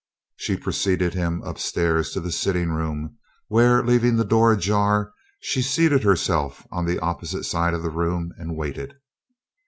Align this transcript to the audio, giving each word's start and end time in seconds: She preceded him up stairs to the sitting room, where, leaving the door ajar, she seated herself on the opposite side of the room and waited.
She 0.35 0.57
preceded 0.57 1.13
him 1.13 1.43
up 1.43 1.59
stairs 1.59 2.09
to 2.13 2.19
the 2.19 2.31
sitting 2.31 2.71
room, 2.71 3.17
where, 3.49 3.85
leaving 3.85 4.15
the 4.15 4.25
door 4.25 4.51
ajar, 4.51 5.13
she 5.41 5.61
seated 5.61 6.01
herself 6.01 6.65
on 6.71 6.85
the 6.87 6.97
opposite 6.97 7.43
side 7.43 7.75
of 7.75 7.83
the 7.83 7.91
room 7.91 8.33
and 8.37 8.57
waited. 8.57 8.95